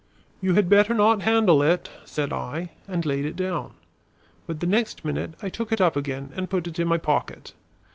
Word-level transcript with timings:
"You 0.41 0.55
had 0.55 0.67
better 0.67 0.95
not 0.95 1.21
handle 1.21 1.61
it," 1.61 1.91
said 2.05 2.33
I, 2.33 2.71
and 2.87 3.05
laid 3.05 3.23
it 3.23 3.35
down. 3.35 3.73
But 4.47 4.59
the 4.59 4.65
next 4.65 5.05
minute 5.05 5.35
I 5.43 5.49
took 5.49 5.71
it 5.71 5.79
up 5.79 5.95
again 5.95 6.31
and 6.35 6.49
put 6.49 6.65
it 6.65 6.79
in 6.79 6.87
my 6.87 6.97
pocket. 6.97 7.53